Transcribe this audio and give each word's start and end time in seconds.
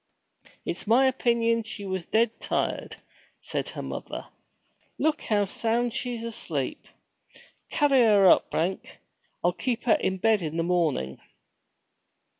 'It's 0.65 0.87
my 0.87 1.05
opinion 1.05 1.61
she 1.61 1.85
was 1.85 2.07
dead 2.07 2.31
tired,' 2.41 2.95
said 3.39 3.69
her 3.69 3.83
mother. 3.83 4.25
'Look 4.97 5.21
how 5.21 5.45
sound 5.45 5.93
she's 5.93 6.23
asleep! 6.23 6.87
Carry 7.69 7.99
her 8.01 8.27
up, 8.27 8.49
Frank. 8.49 8.97
I'll 9.43 9.53
keep 9.53 9.83
her 9.83 9.99
in 10.01 10.17
bed 10.17 10.41
in 10.41 10.57
the 10.57 10.63
morning.' 10.63 11.19